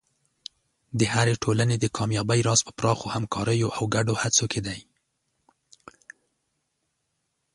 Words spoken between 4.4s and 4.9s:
کې دی.